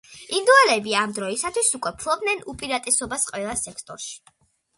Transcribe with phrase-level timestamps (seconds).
[0.35, 4.19] ინდოელები ამ დროისათვის უკვე ფლობდნენ უპირატესობას ყველა სექტორში.